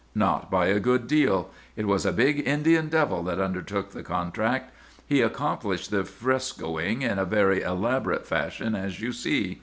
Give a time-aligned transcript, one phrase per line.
[0.15, 1.51] Not by a good deal!
[1.75, 4.73] It was a big Indian devil that undertook the contract.
[5.05, 9.59] He accomplished the frescoing in a very elaborate fashion, as you see.